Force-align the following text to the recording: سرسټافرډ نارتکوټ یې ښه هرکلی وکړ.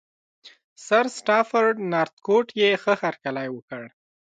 سرسټافرډ 0.85 1.75
نارتکوټ 1.91 2.47
یې 2.61 2.69
ښه 2.81 2.93
هرکلی 3.03 3.47
وکړ. 3.51 3.83